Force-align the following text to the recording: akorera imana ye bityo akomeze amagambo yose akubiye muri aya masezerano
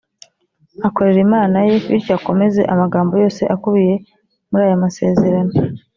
akorera 0.87 1.19
imana 1.27 1.57
ye 1.67 1.73
bityo 1.89 2.13
akomeze 2.19 2.61
amagambo 2.73 3.13
yose 3.23 3.41
akubiye 3.55 3.95
muri 4.49 4.63
aya 4.67 4.83
masezerano 4.85 5.51